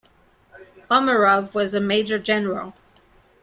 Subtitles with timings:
[0.89, 2.73] Omarov was a major general.